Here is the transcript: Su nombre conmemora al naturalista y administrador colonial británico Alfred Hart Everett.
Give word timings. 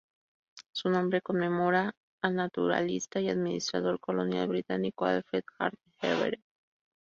Su 0.71 0.89
nombre 0.89 1.21
conmemora 1.21 1.93
al 2.23 2.33
naturalista 2.33 3.21
y 3.21 3.29
administrador 3.29 3.99
colonial 3.99 4.47
británico 4.47 5.05
Alfred 5.05 5.43
Hart 5.59 5.75
Everett. 6.01 6.41